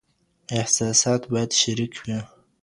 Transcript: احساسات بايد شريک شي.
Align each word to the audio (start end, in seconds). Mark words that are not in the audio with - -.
احساسات 0.59 1.21
بايد 1.31 1.51
شريک 1.61 1.91
شي. 1.99 2.17